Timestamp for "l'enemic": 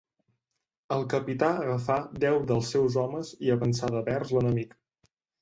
4.39-4.77